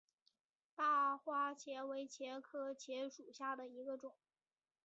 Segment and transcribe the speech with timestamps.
[0.75, 4.15] 大花茄为茄科茄属下的一个种。